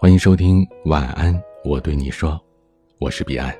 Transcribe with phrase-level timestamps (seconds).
[0.00, 2.40] 欢迎收听晚安，我对你说，
[3.00, 3.52] 我是彼岸。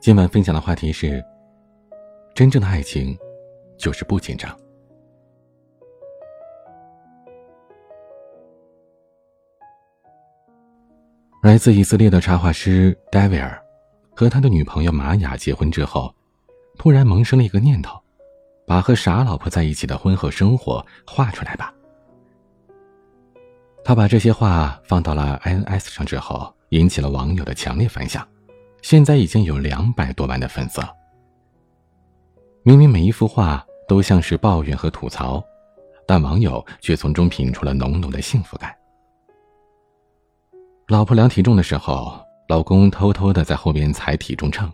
[0.00, 1.22] 今晚分享的话题是：
[2.34, 3.14] 真正的爱情
[3.76, 4.50] 就是不紧张。
[11.42, 13.62] 来自以色列的插画师戴维尔，
[14.16, 16.10] 和他的女朋友玛雅结婚之后，
[16.78, 18.00] 突然萌生了一个念头，
[18.66, 21.74] 把和傻老婆在一起的婚后生活画出来吧。
[23.84, 28.26] 他把这些话放到了 INS 上之后，引起了网友的强烈反响，
[28.82, 30.92] 现在已经有两百多万的粉丝了。
[32.62, 35.42] 明明每一幅画都像是抱怨和吐槽，
[36.06, 38.74] 但网友却从中品出了浓浓的幸福感。
[40.86, 44.70] 老婆量体重的时候，老公偷偷的在后边踩体重秤，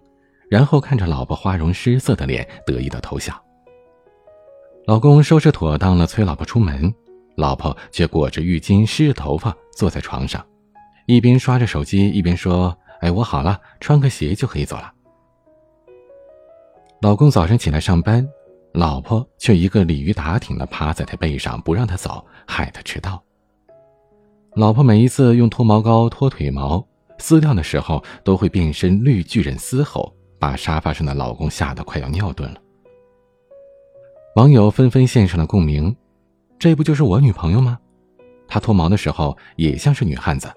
[0.50, 3.40] 然后看着老婆花容失色的脸，得意的偷笑。
[4.86, 6.92] 老公收拾妥当了，催老婆出门。
[7.36, 10.44] 老婆却裹着浴巾、湿着头发坐在床上，
[11.06, 14.92] 一边刷着手机，一边说：“哎，我好了，穿个鞋就可以走了。”
[17.02, 18.26] 老公早上起来上班，
[18.72, 23.22] 老婆却一个鲤鱼打挺的趴在他背上，不让他走，害他迟到。
[24.54, 26.82] 老婆每一次用脱毛膏脱腿毛
[27.18, 32.56] 撕掉的时候，都会变身绿巨人嘶吼，把沙发上的老公吓得快要尿遁了。
[34.36, 35.94] 网友纷纷献上了共鸣。
[36.58, 37.78] 这不就是我女朋友吗？
[38.48, 40.48] 她脱毛的时候也像是女汉子。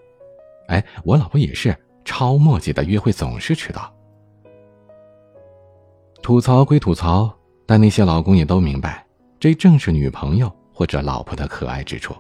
[0.68, 3.92] 哎，我老婆也是超磨叽的，约会总是迟到。
[6.22, 7.34] 吐槽归吐槽，
[7.66, 9.06] 但那些老公也都明白，
[9.40, 12.14] 这正是女朋友或者老婆的可爱之处。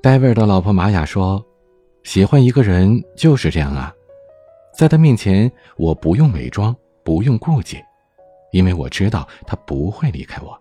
[0.00, 1.44] 戴维尔的老婆玛雅说
[2.04, 3.92] ：“喜欢一个人就是这样啊，
[4.72, 7.82] 在他面前我不用伪装，不用顾忌，
[8.52, 10.56] 因为我知道他不会离开我。”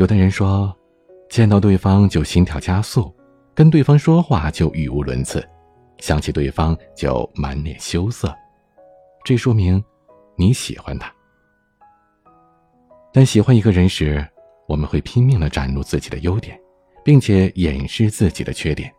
[0.00, 0.74] 有的人说，
[1.28, 3.14] 见到对方就心跳加速，
[3.54, 5.46] 跟对方说话就语无伦次，
[5.98, 8.34] 想起对方就满脸羞涩，
[9.26, 9.84] 这说明
[10.36, 11.12] 你喜欢他。
[13.12, 14.26] 但喜欢一个人时，
[14.66, 16.58] 我们会拼命的展露自己的优点，
[17.04, 18.90] 并且掩饰自己的缺点，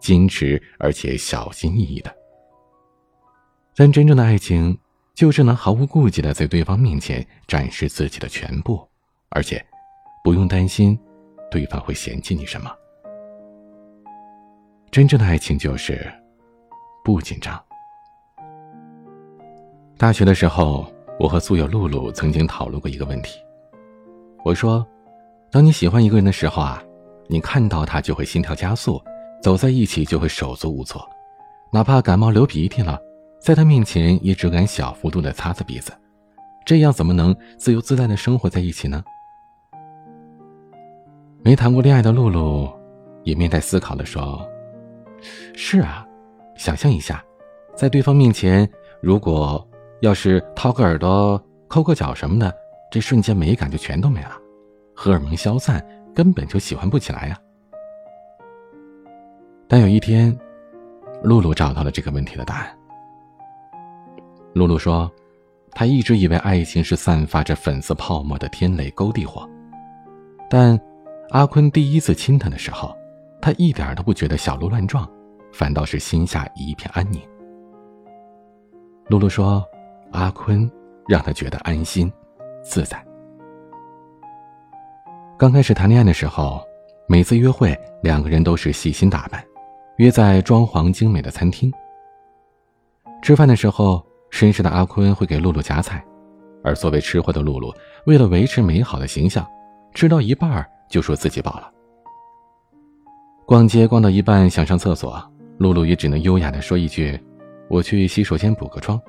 [0.00, 2.14] 矜持而且小心翼翼的。
[3.74, 4.78] 但真正的爱情，
[5.16, 8.88] 就是能毫无顾忌的在对方面前展示自己的全部，
[9.30, 9.60] 而且。
[10.28, 10.94] 不用担心，
[11.50, 12.70] 对方会嫌弃你什么。
[14.90, 16.06] 真正的爱情就是
[17.02, 17.58] 不紧张。
[19.96, 20.86] 大学的时候，
[21.18, 23.38] 我和宿友露露曾经讨论过一个问题。
[24.44, 24.86] 我说，
[25.50, 26.84] 当你喜欢一个人的时候啊，
[27.26, 29.02] 你看到他就会心跳加速，
[29.42, 31.08] 走在一起就会手足无措，
[31.72, 33.00] 哪怕感冒流鼻涕了，
[33.40, 35.90] 在他面前也只敢小幅度的擦擦鼻子，
[36.66, 39.02] 这样怎么能自由自在的生活在一起呢？
[41.48, 42.70] 没谈过恋爱的露露，
[43.22, 44.46] 也面带思考的说
[45.56, 46.06] ：“是啊，
[46.56, 47.24] 想象一下，
[47.74, 48.70] 在对方面前，
[49.00, 49.66] 如果
[50.00, 52.54] 要是掏个耳朵、抠个脚什么的，
[52.90, 54.32] 这瞬间美感就全都没了，
[54.94, 55.82] 荷尔蒙消散，
[56.14, 57.40] 根本就喜欢不起来呀。”
[59.66, 60.38] 但有一天，
[61.22, 62.78] 露露找到了这个问题的答案。
[64.52, 65.10] 露露说
[65.72, 69.48] ：“她一直以为爱情是散发着粉色泡沫的天雷勾地火，
[70.50, 70.78] 但……”
[71.30, 72.96] 阿坤第一次亲她的时候，
[73.40, 75.06] 她一点都不觉得小鹿乱撞，
[75.52, 77.20] 反倒是心下一片安宁。
[79.08, 79.62] 露露说
[80.12, 80.70] ：“阿坤
[81.06, 82.10] 让她觉得安心、
[82.62, 83.02] 自在。”
[85.38, 86.62] 刚开始谈恋爱的时候，
[87.06, 89.44] 每次约会，两个人都是细心打扮，
[89.98, 91.70] 约在装潢精美的餐厅。
[93.20, 96.02] 吃饭的时候，绅士的阿坤会给露露夹菜，
[96.64, 97.70] 而作为吃货的露露，
[98.06, 99.46] 为了维持美好的形象，
[99.92, 100.66] 吃到一半儿。
[100.88, 101.70] 就说自己饱了。
[103.46, 105.18] 逛街逛到一半想上厕所，
[105.56, 107.18] 露露也只能优雅的说一句
[107.70, 109.00] ：“我去洗手间补个妆。”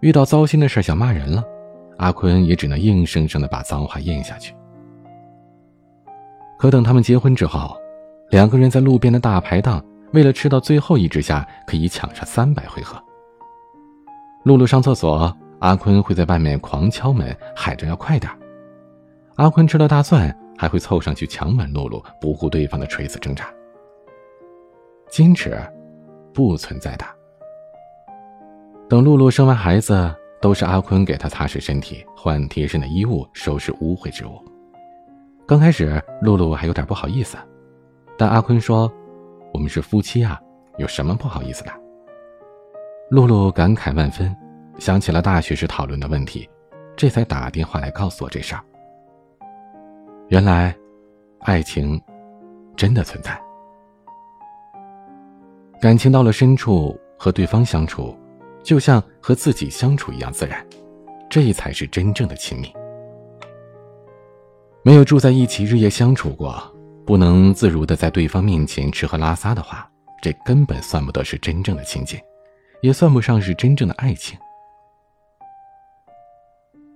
[0.00, 1.42] 遇到糟心的事想骂人了，
[1.96, 4.54] 阿坤也只能硬生生的把脏话咽下去。
[6.58, 7.74] 可等他们结婚之后，
[8.28, 9.82] 两个人在路边的大排档，
[10.12, 13.02] 为了吃到最后一只虾，可以抢上三百回合。
[14.44, 18.30] 露露上厕所，阿坤会在外面狂敲门，喊着要快点。
[19.36, 20.38] 阿坤吃了大蒜。
[20.56, 23.52] 还会凑上去强吻露露，不顾对方的垂死挣扎。
[25.10, 25.58] 矜持，
[26.32, 27.04] 不存在的。
[28.88, 34.40] 等露露生完孩子，都是阿坤给她擦拭身体、换贴身的衣物、收拾污秽之物。
[35.46, 37.36] 刚开始，露露还有点不好意思，
[38.18, 38.92] 但阿坤说
[39.54, 40.40] ：“我们是夫妻啊，
[40.76, 41.70] 有什么不好意思的？”
[43.10, 44.34] 露露感慨万分，
[44.78, 46.48] 想起了大学时讨论的问题，
[46.96, 48.64] 这才打电话来告诉我这事儿。
[50.28, 50.76] 原来，
[51.42, 52.00] 爱情
[52.76, 53.40] 真的存在。
[55.80, 58.18] 感情到了深处，和对方相处，
[58.64, 60.66] 就像和自己相处一样自然，
[61.30, 62.72] 这才是真正的亲密。
[64.82, 66.60] 没有住在一起，日夜相处过，
[67.06, 69.88] 不能自如的在对方面前吃喝拉撒的话，
[70.20, 72.18] 这根本算不得是真正的亲近，
[72.82, 74.36] 也算不上是真正的爱情。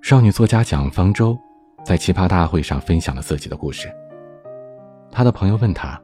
[0.03, 1.38] 少女作家蒋方舟
[1.85, 3.91] 在奇葩大会上分享了自己的故事。
[5.11, 6.00] 他的朋友问他。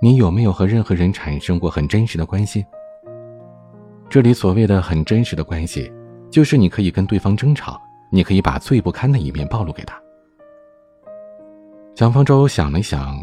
[0.00, 2.64] 你有没有和任何人产生过很真实的关系？
[4.08, 5.92] 这里所谓的很真实的关系，
[6.30, 7.82] 就是你可以跟对方争吵，
[8.12, 10.00] 你可以把最不堪的一面暴露给他。
[11.96, 13.20] 蒋方舟想了想，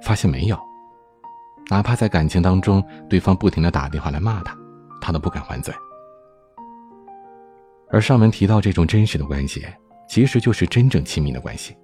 [0.00, 0.58] 发现没有。
[1.68, 4.56] 哪怕在感情当中，对方不停的打电话来骂他，
[5.02, 5.74] 他都不敢还嘴。
[7.90, 9.66] 而上文提到这种真实的关系，
[10.08, 11.76] 其实就是真正亲密的关系。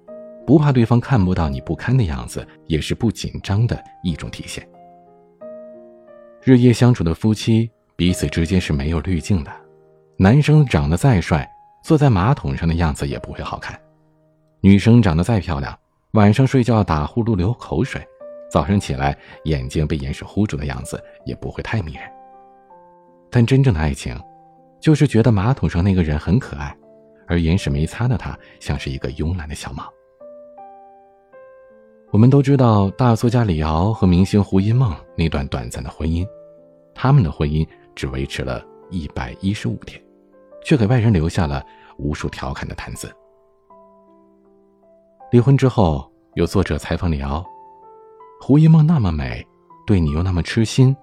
[0.45, 4.67] 不怕对方看不到你不堪的样子，也是不紧张的一种体现。
[6.41, 9.51] 日夜相处的夫妻，彼此之间是没有滤镜的。
[10.17, 11.49] 男生长得再帅，
[11.83, 13.73] 坐在马桶上的样子也不会好看；
[14.59, 15.77] 女生长得再漂亮，
[16.11, 18.05] 晚上睡觉打呼噜流口水，
[18.51, 22.03] 早上起来眼睛被盐水糊住的样子也不会太迷人。
[23.31, 24.13] 但真正的爱情，
[24.81, 26.75] 就是觉得马桶上那个人很可爱，
[27.27, 29.83] 而眼屎没擦的他像是一个慵懒的小猫。
[32.11, 36.23] 我们都知道大作家李敖和明星胡因梦那段短暂的婚姻，
[36.93, 39.99] 他们的婚姻只维持了一百一十五天，
[40.63, 41.65] 却给外人留下了
[41.97, 43.11] 无数调侃的谈资。
[45.31, 47.43] 离婚之后，有作者采访李敖
[48.39, 49.43] ：“胡因梦那么美，
[49.87, 50.95] 对你又那么痴心，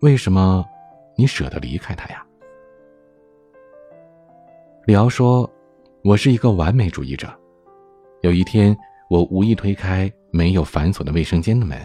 [0.00, 0.64] 为什么
[1.16, 2.26] 你舍得离开她呀？”
[4.86, 5.50] 李敖说
[6.04, 7.28] ：“我是一个完美主义者，
[8.20, 8.76] 有一天
[9.08, 11.78] 我无意推开。”没有反锁的卫生间的门，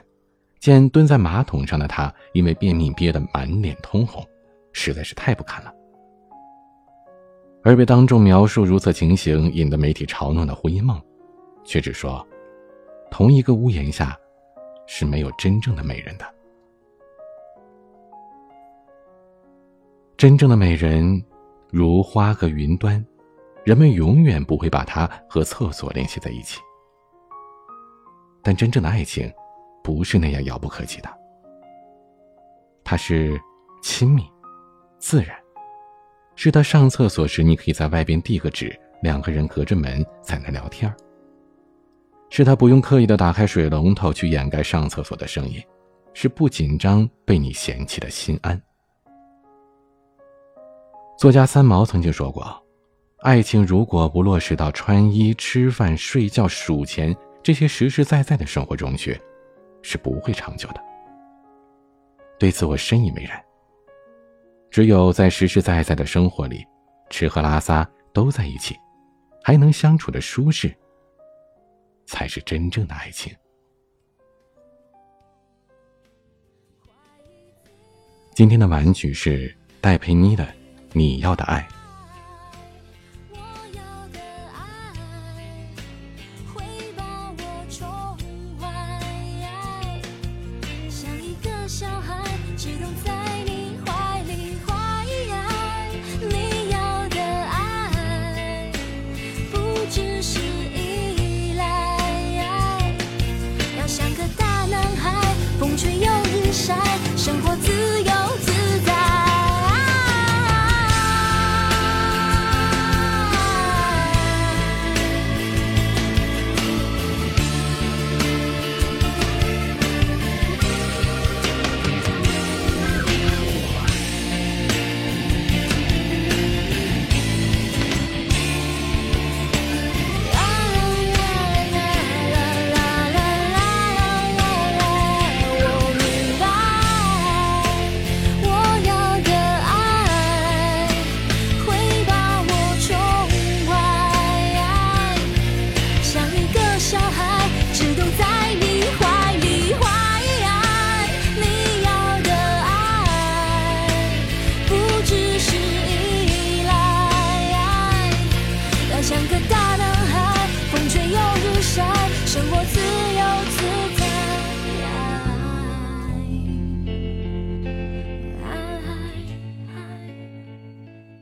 [0.59, 4.25] 见蹲在马桶上的他，因为便秘憋得满脸通红，
[4.73, 5.71] 实在是太不堪了。
[7.63, 10.99] 而被当众描述如此情形，引得媒体嘲弄的胡因梦，
[11.63, 12.27] 却只说
[13.11, 14.17] ：“同一个屋檐下，
[14.87, 16.25] 是没有真正的美人的。
[20.17, 21.23] 真正的美人，
[21.71, 23.03] 如花和云端，
[23.63, 26.59] 人们永远不会把它和厕所联系在一起。”
[28.41, 29.31] 但真正的爱情，
[29.83, 31.09] 不是那样遥不可及的。
[32.83, 33.39] 它是
[33.83, 34.23] 亲密、
[34.97, 35.37] 自然，
[36.35, 40.91] 是他上厕所时，你可以在外边递个纸，两个人隔着门在那聊天
[42.31, 45.61] 是他不用刻意的打开水龙头去掩盖上厕所的声音，
[46.13, 48.59] 是不紧张被你嫌弃的心安。
[51.19, 52.65] 作家三毛曾经说过
[53.19, 57.13] ：“爱情如果不落实到穿衣、吃饭、睡觉、数钱。”
[57.43, 59.19] 这些实实在在的生活中去，
[59.81, 60.81] 是不会长久的。
[62.39, 63.37] 对此我深以为然。
[64.71, 66.65] 只有在实实在在的生活里，
[67.09, 68.73] 吃喝拉撒都在一起，
[69.43, 70.73] 还能相处的舒适，
[72.05, 73.35] 才是真正的爱情。
[78.33, 80.45] 今天的玩具是戴佩妮的
[80.93, 81.67] 《你要的爱》。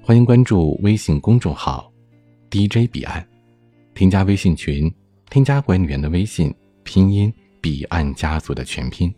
[0.08, 1.92] 欢迎关注微信公众号
[2.50, 3.28] “DJ 彼岸”，
[3.94, 4.90] 添加微信群。
[5.30, 9.14] 添加管理员的微信，拼音彼岸家族的全拼。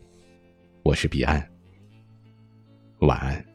[0.82, 1.48] 我是彼岸。
[3.02, 3.49] 晚安。